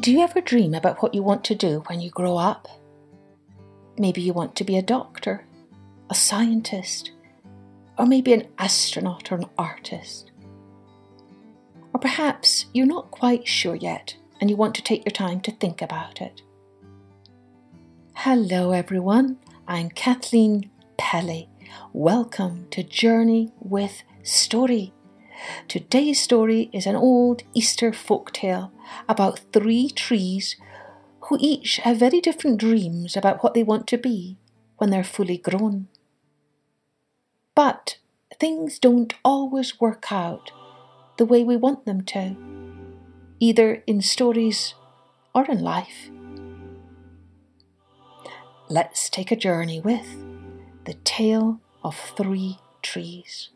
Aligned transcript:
Do 0.00 0.10
you 0.10 0.22
ever 0.22 0.40
dream 0.40 0.74
about 0.74 1.00
what 1.02 1.14
you 1.14 1.22
want 1.22 1.44
to 1.44 1.54
do 1.54 1.84
when 1.86 2.00
you 2.00 2.10
grow 2.10 2.36
up? 2.36 2.66
Maybe 3.96 4.20
you 4.22 4.32
want 4.32 4.56
to 4.56 4.64
be 4.64 4.76
a 4.76 4.82
doctor, 4.82 5.46
a 6.10 6.16
scientist, 6.16 7.12
or 7.96 8.04
maybe 8.04 8.32
an 8.32 8.48
astronaut 8.58 9.30
or 9.30 9.36
an 9.36 9.46
artist. 9.56 10.32
Or 11.92 12.00
perhaps 12.00 12.66
you're 12.72 12.86
not 12.86 13.12
quite 13.12 13.46
sure 13.46 13.76
yet 13.76 14.16
and 14.40 14.50
you 14.50 14.56
want 14.56 14.74
to 14.74 14.82
take 14.82 15.04
your 15.04 15.12
time 15.12 15.40
to 15.42 15.52
think 15.52 15.80
about 15.80 16.20
it. 16.20 16.42
Hello, 18.14 18.72
everyone. 18.72 19.38
I'm 19.68 19.90
Kathleen 19.90 20.70
Pelley. 20.98 21.48
Welcome 21.92 22.66
to 22.72 22.82
Journey 22.82 23.52
with 23.60 24.02
Story. 24.24 24.92
Today's 25.68 26.20
story 26.20 26.70
is 26.72 26.86
an 26.86 26.96
old 26.96 27.42
Easter 27.54 27.92
folk 27.92 28.32
tale 28.32 28.72
about 29.08 29.40
three 29.52 29.88
trees 29.88 30.56
who 31.28 31.38
each 31.40 31.78
have 31.78 31.98
very 31.98 32.20
different 32.20 32.58
dreams 32.58 33.16
about 33.16 33.42
what 33.42 33.54
they 33.54 33.62
want 33.62 33.86
to 33.88 33.98
be 33.98 34.36
when 34.78 34.90
they're 34.90 35.04
fully 35.04 35.38
grown. 35.38 35.88
But 37.54 37.96
things 38.38 38.78
don't 38.78 39.14
always 39.24 39.80
work 39.80 40.12
out 40.12 40.50
the 41.16 41.24
way 41.24 41.44
we 41.44 41.56
want 41.56 41.86
them 41.86 42.02
to, 42.02 42.36
either 43.40 43.82
in 43.86 44.02
stories 44.02 44.74
or 45.34 45.44
in 45.46 45.60
life. 45.60 46.10
Let's 48.68 49.08
take 49.08 49.30
a 49.30 49.36
journey 49.36 49.80
with 49.80 50.16
the 50.84 50.94
tale 51.04 51.60
of 51.82 51.96
three 52.16 52.58
trees. 52.82 53.50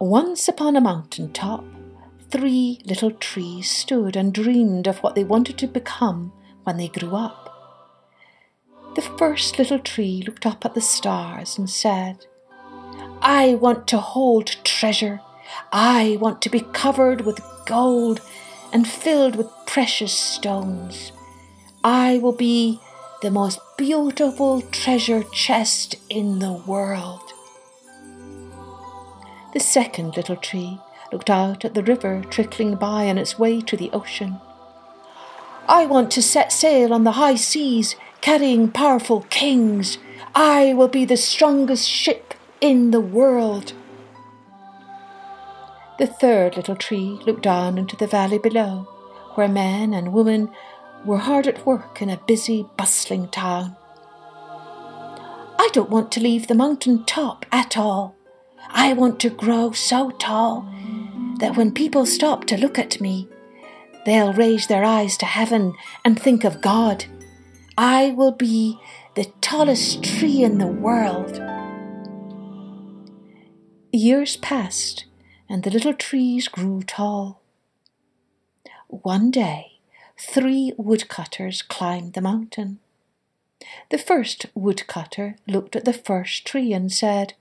Once 0.00 0.48
upon 0.48 0.76
a 0.76 0.80
mountain 0.80 1.30
top, 1.30 1.62
three 2.30 2.80
little 2.86 3.10
trees 3.10 3.68
stood 3.68 4.16
and 4.16 4.32
dreamed 4.32 4.86
of 4.86 4.96
what 5.00 5.14
they 5.14 5.22
wanted 5.22 5.58
to 5.58 5.66
become 5.66 6.32
when 6.64 6.78
they 6.78 6.88
grew 6.88 7.14
up. 7.14 7.46
The 8.94 9.02
first 9.02 9.58
little 9.58 9.78
tree 9.78 10.24
looked 10.26 10.46
up 10.46 10.64
at 10.64 10.72
the 10.72 10.80
stars 10.80 11.58
and 11.58 11.68
said, 11.68 12.24
I 13.20 13.56
want 13.56 13.86
to 13.88 13.98
hold 13.98 14.56
treasure. 14.64 15.20
I 15.70 16.16
want 16.18 16.40
to 16.42 16.48
be 16.48 16.60
covered 16.72 17.20
with 17.20 17.38
gold 17.66 18.22
and 18.72 18.88
filled 18.88 19.36
with 19.36 19.52
precious 19.66 20.14
stones. 20.14 21.12
I 21.84 22.16
will 22.16 22.32
be 22.32 22.80
the 23.20 23.30
most 23.30 23.58
beautiful 23.76 24.62
treasure 24.62 25.24
chest 25.24 25.96
in 26.08 26.38
the 26.38 26.54
world. 26.54 27.34
The 29.52 29.60
second 29.60 30.16
little 30.16 30.36
tree 30.36 30.78
looked 31.12 31.30
out 31.30 31.64
at 31.64 31.74
the 31.74 31.82
river 31.82 32.22
trickling 32.30 32.76
by 32.76 33.08
on 33.08 33.18
its 33.18 33.38
way 33.38 33.60
to 33.62 33.76
the 33.76 33.90
ocean. 33.92 34.40
I 35.68 35.86
want 35.86 36.10
to 36.12 36.22
set 36.22 36.52
sail 36.52 36.92
on 36.92 37.04
the 37.04 37.12
high 37.12 37.34
seas, 37.34 37.96
carrying 38.20 38.70
powerful 38.70 39.22
kings. 39.30 39.98
I 40.34 40.74
will 40.74 40.88
be 40.88 41.04
the 41.04 41.16
strongest 41.16 41.88
ship 41.88 42.34
in 42.60 42.90
the 42.90 43.00
world. 43.00 43.72
The 45.98 46.06
third 46.06 46.56
little 46.56 46.76
tree 46.76 47.20
looked 47.26 47.42
down 47.42 47.76
into 47.76 47.96
the 47.96 48.06
valley 48.06 48.38
below, 48.38 48.88
where 49.34 49.48
men 49.48 49.92
and 49.92 50.12
women 50.12 50.50
were 51.04 51.18
hard 51.18 51.46
at 51.46 51.66
work 51.66 52.00
in 52.00 52.08
a 52.08 52.20
busy, 52.26 52.66
bustling 52.76 53.28
town. 53.28 53.76
I 55.58 55.68
don't 55.72 55.90
want 55.90 56.10
to 56.12 56.20
leave 56.20 56.46
the 56.46 56.54
mountain 56.54 57.04
top 57.04 57.44
at 57.52 57.76
all. 57.76 58.16
I 58.68 58.92
want 58.92 59.20
to 59.20 59.30
grow 59.30 59.72
so 59.72 60.10
tall 60.10 60.68
that 61.38 61.56
when 61.56 61.72
people 61.72 62.06
stop 62.06 62.44
to 62.46 62.58
look 62.58 62.78
at 62.78 63.00
me, 63.00 63.28
they'll 64.04 64.32
raise 64.32 64.66
their 64.66 64.84
eyes 64.84 65.16
to 65.18 65.26
heaven 65.26 65.74
and 66.04 66.20
think 66.20 66.44
of 66.44 66.60
God. 66.60 67.06
I 67.76 68.10
will 68.10 68.32
be 68.32 68.78
the 69.14 69.32
tallest 69.40 70.04
tree 70.04 70.42
in 70.42 70.58
the 70.58 70.66
world. 70.66 71.40
Years 73.92 74.36
passed, 74.36 75.06
and 75.48 75.62
the 75.62 75.70
little 75.70 75.94
trees 75.94 76.46
grew 76.46 76.82
tall. 76.82 77.40
One 78.88 79.30
day, 79.30 79.78
three 80.18 80.72
woodcutters 80.76 81.62
climbed 81.62 82.12
the 82.12 82.20
mountain. 82.20 82.78
The 83.90 83.98
first 83.98 84.46
woodcutter 84.54 85.36
looked 85.46 85.74
at 85.74 85.84
the 85.84 85.92
first 85.92 86.46
tree 86.46 86.72
and 86.72 86.92
said, 86.92 87.34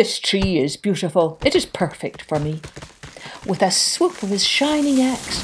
This 0.00 0.18
tree 0.18 0.56
is 0.56 0.78
beautiful. 0.78 1.38
It 1.44 1.54
is 1.54 1.66
perfect 1.66 2.22
for 2.22 2.38
me. 2.38 2.62
With 3.44 3.60
a 3.60 3.70
swoop 3.70 4.22
of 4.22 4.30
his 4.30 4.46
shining 4.46 4.98
axe, 4.98 5.42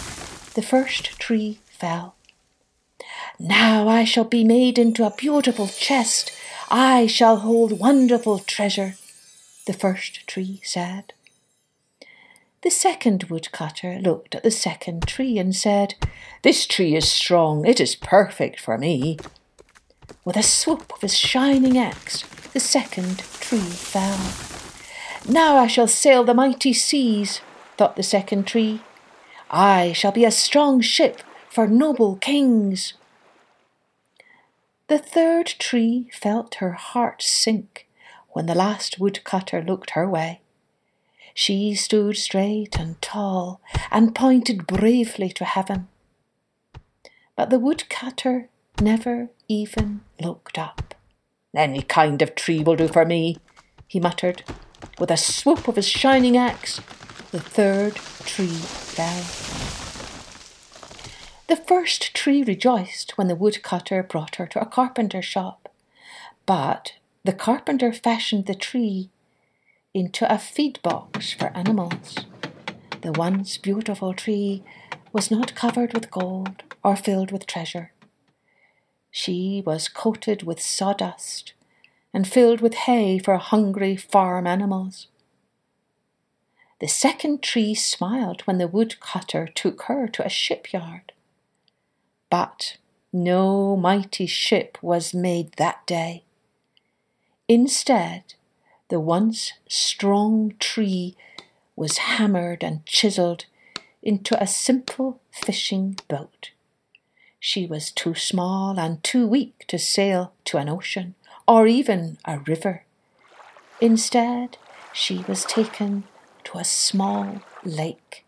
the 0.54 0.62
first 0.62 1.20
tree 1.20 1.58
fell. 1.66 2.14
Now 3.38 3.86
I 3.86 4.04
shall 4.04 4.24
be 4.24 4.44
made 4.44 4.78
into 4.78 5.04
a 5.04 5.14
beautiful 5.14 5.68
chest. 5.68 6.32
I 6.70 7.06
shall 7.06 7.40
hold 7.40 7.80
wonderful 7.80 8.38
treasure, 8.38 8.94
the 9.66 9.74
first 9.74 10.26
tree 10.26 10.62
said. 10.64 11.12
The 12.62 12.70
second 12.70 13.24
woodcutter 13.24 13.98
looked 13.98 14.34
at 14.34 14.42
the 14.42 14.50
second 14.50 15.06
tree 15.06 15.36
and 15.38 15.54
said, 15.54 15.96
This 16.40 16.66
tree 16.66 16.96
is 16.96 17.12
strong. 17.12 17.66
It 17.66 17.78
is 17.78 17.94
perfect 17.94 18.58
for 18.58 18.78
me. 18.78 19.18
With 20.24 20.38
a 20.38 20.42
swoop 20.42 20.94
of 20.94 21.02
his 21.02 21.14
shining 21.14 21.76
axe, 21.76 22.24
the 22.56 22.60
second 22.60 23.18
tree 23.18 23.58
fell. 23.58 24.32
Now 25.28 25.58
I 25.58 25.66
shall 25.66 25.86
sail 25.86 26.24
the 26.24 26.32
mighty 26.32 26.72
seas, 26.72 27.42
thought 27.76 27.96
the 27.96 28.02
second 28.02 28.46
tree. 28.46 28.80
I 29.50 29.92
shall 29.92 30.10
be 30.10 30.24
a 30.24 30.30
strong 30.30 30.80
ship 30.80 31.20
for 31.50 31.66
noble 31.66 32.16
kings. 32.16 32.94
The 34.86 34.96
third 34.96 35.48
tree 35.58 36.08
felt 36.14 36.54
her 36.54 36.72
heart 36.72 37.20
sink 37.20 37.86
when 38.30 38.46
the 38.46 38.54
last 38.54 38.98
woodcutter 38.98 39.60
looked 39.60 39.90
her 39.90 40.08
way. 40.08 40.40
She 41.34 41.74
stood 41.74 42.16
straight 42.16 42.78
and 42.78 43.02
tall 43.02 43.60
and 43.90 44.14
pointed 44.14 44.66
bravely 44.66 45.28
to 45.28 45.44
heaven. 45.44 45.88
But 47.36 47.50
the 47.50 47.58
woodcutter 47.58 48.48
never 48.80 49.28
even 49.46 50.00
looked 50.18 50.56
up. 50.56 50.85
Any 51.56 51.80
kind 51.80 52.20
of 52.20 52.34
tree 52.34 52.62
will 52.62 52.76
do 52.76 52.86
for 52.86 53.06
me, 53.06 53.38
he 53.88 53.98
muttered. 53.98 54.44
With 54.98 55.10
a 55.10 55.16
swoop 55.16 55.66
of 55.66 55.76
his 55.76 55.88
shining 55.88 56.36
axe, 56.36 56.82
the 57.32 57.40
third 57.40 57.94
tree 58.26 58.46
fell. 58.46 59.24
The 61.48 61.56
first 61.56 62.14
tree 62.14 62.42
rejoiced 62.42 63.16
when 63.16 63.28
the 63.28 63.34
woodcutter 63.34 64.02
brought 64.02 64.36
her 64.36 64.46
to 64.48 64.60
a 64.60 64.66
carpenter's 64.66 65.24
shop, 65.24 65.70
but 66.44 66.92
the 67.24 67.32
carpenter 67.32 67.90
fashioned 67.90 68.44
the 68.44 68.54
tree 68.54 69.08
into 69.94 70.30
a 70.30 70.38
feed 70.38 70.78
box 70.82 71.32
for 71.32 71.56
animals. 71.56 72.16
The 73.00 73.12
once 73.12 73.56
beautiful 73.56 74.12
tree 74.12 74.62
was 75.10 75.30
not 75.30 75.54
covered 75.54 75.94
with 75.94 76.10
gold 76.10 76.64
or 76.84 76.96
filled 76.96 77.32
with 77.32 77.46
treasure. 77.46 77.92
She 79.18 79.62
was 79.64 79.88
coated 79.88 80.42
with 80.42 80.60
sawdust 80.60 81.54
and 82.12 82.28
filled 82.28 82.60
with 82.60 82.74
hay 82.74 83.18
for 83.18 83.38
hungry 83.38 83.96
farm 83.96 84.46
animals. 84.46 85.06
The 86.82 86.86
second 86.86 87.42
tree 87.42 87.74
smiled 87.74 88.42
when 88.42 88.58
the 88.58 88.68
woodcutter 88.68 89.46
took 89.46 89.84
her 89.84 90.06
to 90.06 90.26
a 90.26 90.28
shipyard. 90.28 91.12
But 92.28 92.76
no 93.10 93.74
mighty 93.74 94.26
ship 94.26 94.76
was 94.82 95.14
made 95.14 95.52
that 95.52 95.86
day. 95.86 96.24
Instead, 97.48 98.34
the 98.90 99.00
once 99.00 99.54
strong 99.66 100.52
tree 100.58 101.16
was 101.74 101.96
hammered 102.12 102.62
and 102.62 102.84
chiselled 102.84 103.46
into 104.02 104.40
a 104.40 104.46
simple 104.46 105.22
fishing 105.32 105.96
boat. 106.06 106.50
She 107.38 107.66
was 107.66 107.90
too 107.92 108.14
small 108.14 108.78
and 108.78 109.02
too 109.02 109.26
weak 109.26 109.64
to 109.68 109.78
sail 109.78 110.32
to 110.46 110.58
an 110.58 110.68
ocean 110.68 111.14
or 111.46 111.66
even 111.66 112.18
a 112.24 112.38
river. 112.38 112.84
Instead, 113.80 114.56
she 114.92 115.24
was 115.28 115.44
taken 115.44 116.04
to 116.44 116.58
a 116.58 116.64
small 116.64 117.42
lake. 117.64 118.24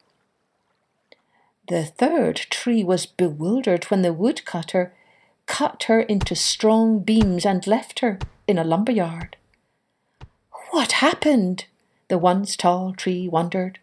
The 1.68 1.84
third 1.84 2.36
tree 2.36 2.84
was 2.84 3.06
bewildered 3.06 3.84
when 3.84 4.02
the 4.02 4.12
woodcutter 4.12 4.92
cut 5.46 5.84
her 5.84 6.00
into 6.00 6.34
strong 6.34 7.00
beams 7.00 7.44
and 7.44 7.66
left 7.66 8.00
her 8.00 8.18
in 8.46 8.58
a 8.58 8.64
lumber 8.64 8.92
yard. 8.92 9.36
What 10.70 10.92
happened? 10.92 11.66
The 12.08 12.18
once 12.18 12.56
tall 12.56 12.92
tree 12.92 13.28
wondered. 13.28 13.78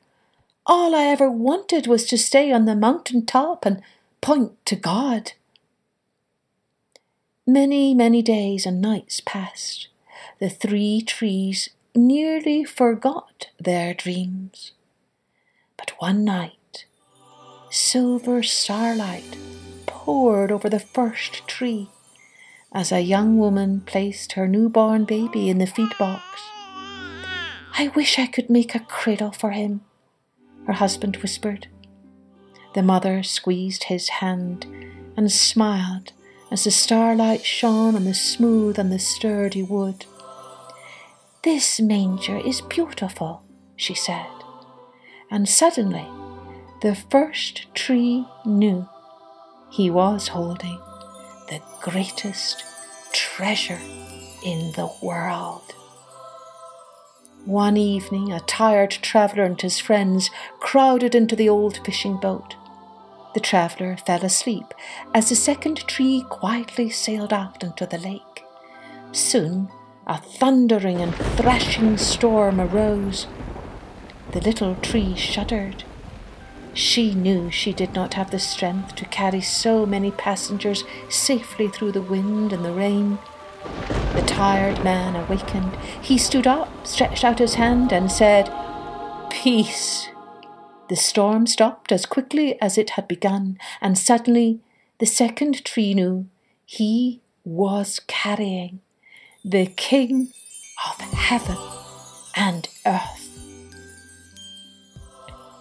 All 0.65 0.95
I 0.95 1.03
ever 1.05 1.29
wanted 1.29 1.85
was 1.85 2.05
to 2.07 2.17
stay 2.17 2.51
on 2.51 2.65
the 2.65 2.75
mountain 2.75 3.25
top 3.25 3.65
and 3.65 3.81
point 4.25 4.65
to 4.65 4.75
God. 4.75 5.33
Many, 7.45 7.93
many 7.93 8.23
days 8.23 8.65
and 8.65 8.81
nights 8.81 9.21
passed. 9.23 9.87
The 10.39 10.49
three 10.49 11.01
trees 11.01 11.69
nearly 11.93 12.63
forgot 12.63 13.49
their 13.59 13.93
dreams. 13.93 14.71
But 15.77 15.91
one 15.99 16.23
night, 16.25 16.85
silver 17.69 18.41
starlight 18.41 19.37
poured 19.85 20.51
over 20.51 20.71
the 20.71 20.79
first 20.79 21.47
tree 21.47 21.91
as 22.71 22.91
a 22.91 23.01
young 23.01 23.37
woman 23.37 23.81
placed 23.81 24.31
her 24.31 24.47
newborn 24.47 25.05
baby 25.05 25.51
in 25.51 25.59
the 25.59 25.67
feed 25.67 25.95
box. 25.99 26.23
I 27.77 27.91
wish 27.95 28.17
I 28.17 28.25
could 28.25 28.49
make 28.49 28.73
a 28.73 28.79
cradle 28.79 29.31
for 29.31 29.51
him, 29.51 29.81
her 30.65 30.73
husband 30.73 31.17
whispered. 31.17 31.67
The 32.75 32.83
mother 32.83 33.23
squeezed 33.23 33.85
his 33.85 34.09
hand 34.09 34.65
and 35.15 35.31
smiled 35.31 36.11
as 36.51 36.65
the 36.65 36.71
starlight 36.71 37.45
shone 37.45 37.95
on 37.95 38.03
the 38.03 38.13
smooth 38.13 38.77
and 38.77 38.91
the 38.91 38.99
sturdy 38.99 39.63
wood. 39.63 40.05
This 41.43 41.79
manger 41.79 42.37
is 42.37 42.59
beautiful, 42.59 43.43
she 43.77 43.93
said, 43.93 44.27
and 45.31 45.47
suddenly 45.47 46.05
the 46.81 46.95
first 46.95 47.73
tree 47.75 48.25
knew 48.45 48.89
he 49.71 49.89
was 49.89 50.27
holding 50.27 50.77
the 51.47 51.61
greatest 51.79 52.61
treasure 53.13 53.79
in 54.43 54.73
the 54.73 54.91
world. 55.01 55.73
One 57.45 57.77
evening, 57.77 58.33
a 58.33 58.41
tired 58.41 58.91
traveller 58.91 59.45
and 59.45 59.61
his 59.61 59.79
friends 59.79 60.29
crowded 60.59 61.15
into 61.15 61.37
the 61.37 61.47
old 61.47 61.77
fishing 61.85 62.17
boat. 62.17 62.57
The 63.35 63.41
traveller 63.41 63.97
fell 63.97 64.23
asleep 64.23 64.73
as 65.13 65.27
the 65.27 65.35
second 65.35 65.85
tree 65.87 66.25
quietly 66.29 66.89
sailed 66.89 67.33
out 67.33 67.63
into 67.63 67.85
the 67.85 67.97
lake. 67.97 68.45
Soon, 69.11 69.67
a 70.07 70.17
thundering 70.17 71.01
and 71.01 71.13
thrashing 71.13 71.97
storm 71.97 72.61
arose. 72.61 73.27
The 74.31 74.39
little 74.39 74.75
tree 74.75 75.15
shuddered. 75.17 75.83
She 76.73 77.13
knew 77.13 77.51
she 77.51 77.73
did 77.73 77.93
not 77.93 78.13
have 78.13 78.31
the 78.31 78.39
strength 78.39 78.95
to 78.95 79.05
carry 79.05 79.41
so 79.41 79.85
many 79.85 80.11
passengers 80.11 80.85
safely 81.09 81.67
through 81.67 81.91
the 81.91 82.01
wind 82.01 82.53
and 82.53 82.63
the 82.63 82.71
rain. 82.71 83.19
The 84.13 84.23
tired 84.25 84.81
man 84.81 85.17
awakened. 85.17 85.75
He 86.01 86.17
stood 86.17 86.47
up, 86.47 86.87
stretched 86.87 87.25
out 87.25 87.39
his 87.39 87.55
hand, 87.55 87.91
and 87.91 88.09
said, 88.09 88.49
Peace. 89.29 90.07
The 90.87 90.95
storm 90.95 91.47
stopped 91.47 91.91
as 91.91 92.05
quickly 92.05 92.61
as 92.61 92.77
it 92.77 92.91
had 92.91 93.07
begun, 93.07 93.57
and 93.81 93.97
suddenly 93.97 94.59
the 94.99 95.05
second 95.05 95.65
tree 95.65 95.93
knew 95.93 96.27
he 96.65 97.21
was 97.43 98.01
carrying 98.07 98.81
the 99.43 99.65
King 99.65 100.29
of 100.87 100.99
heaven 100.99 101.57
and 102.35 102.67
earth. 102.85 103.29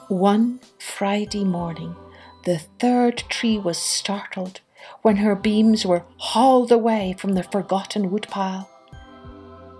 One 0.08 0.60
Friday 0.78 1.44
morning, 1.44 1.96
the 2.44 2.58
third 2.78 3.24
tree 3.30 3.58
was 3.58 3.78
startled 3.78 4.60
when 5.00 5.16
her 5.16 5.34
beams 5.34 5.86
were 5.86 6.04
hauled 6.18 6.70
away 6.70 7.14
from 7.18 7.32
the 7.32 7.42
forgotten 7.42 8.10
woodpile. 8.10 8.68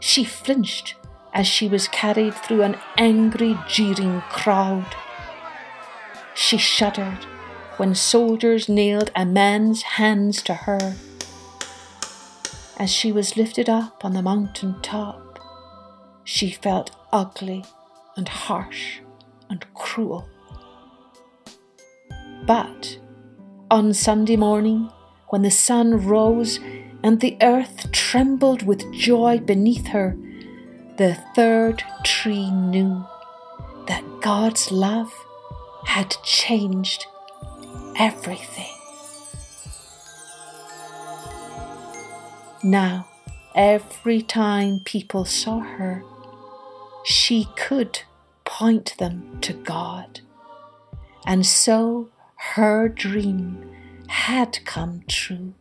She 0.00 0.24
flinched 0.24 0.94
as 1.34 1.46
she 1.46 1.68
was 1.68 1.88
carried 1.88 2.34
through 2.34 2.62
an 2.62 2.76
angry, 2.96 3.58
jeering 3.68 4.22
crowd. 4.30 4.94
She 6.34 6.58
shuddered 6.58 7.24
when 7.76 7.94
soldiers 7.94 8.68
nailed 8.68 9.10
a 9.14 9.24
man's 9.24 9.82
hands 9.82 10.42
to 10.42 10.54
her. 10.54 10.96
As 12.76 12.90
she 12.90 13.12
was 13.12 13.36
lifted 13.36 13.68
up 13.68 14.04
on 14.04 14.12
the 14.12 14.22
mountain 14.22 14.80
top, 14.82 15.38
she 16.24 16.50
felt 16.50 16.90
ugly 17.12 17.64
and 18.16 18.28
harsh 18.28 19.00
and 19.48 19.64
cruel. 19.74 20.28
But 22.46 22.98
on 23.70 23.94
Sunday 23.94 24.36
morning, 24.36 24.90
when 25.28 25.42
the 25.42 25.50
sun 25.50 26.04
rose 26.04 26.58
and 27.02 27.20
the 27.20 27.36
earth 27.42 27.90
trembled 27.92 28.62
with 28.62 28.92
joy 28.92 29.38
beneath 29.38 29.88
her, 29.88 30.16
the 30.96 31.14
third 31.34 31.82
tree 32.02 32.50
knew 32.50 33.04
that 33.86 34.02
God's 34.20 34.72
love 34.72 35.12
had 35.86 36.16
changed 36.22 37.06
everything. 37.98 38.74
Now, 42.62 43.06
every 43.54 44.22
time 44.22 44.80
people 44.84 45.24
saw 45.24 45.60
her, 45.60 46.02
she 47.04 47.46
could 47.56 48.00
point 48.44 48.96
them 48.98 49.38
to 49.42 49.52
God. 49.52 50.20
And 51.26 51.44
so 51.44 52.08
her 52.54 52.88
dream 52.88 53.70
had 54.08 54.64
come 54.64 55.02
true 55.08 55.54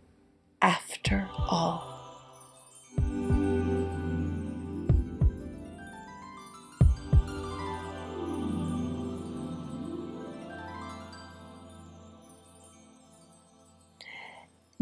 after 0.61 1.27
all. 1.37 1.93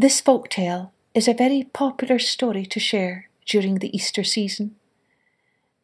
This 0.02 0.20
folk 0.20 0.48
tale 0.48 0.92
is 1.14 1.28
a 1.28 1.32
very 1.32 1.62
popular 1.72 2.18
story 2.18 2.66
to 2.66 2.80
share 2.80 3.28
during 3.46 3.76
the 3.76 3.96
Easter 3.96 4.24
season, 4.24 4.74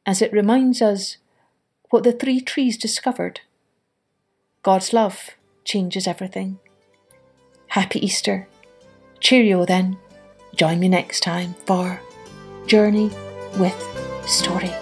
as 0.05 0.21
it 0.21 0.33
reminds 0.33 0.83
us 0.83 1.19
what 1.91 2.03
the 2.03 2.11
three 2.11 2.41
trees 2.41 2.77
discovered. 2.77 3.43
God's 4.65 4.93
love 4.93 5.37
changes 5.65 6.09
everything. 6.09 6.59
Happy 7.69 8.05
Easter. 8.05 8.49
Cheerio 9.21 9.65
then. 9.65 9.97
Join 10.57 10.81
me 10.81 10.89
next 10.89 11.21
time 11.21 11.55
for 11.65 12.01
Journey 12.67 13.13
with 13.57 13.79
Story. 14.27 14.73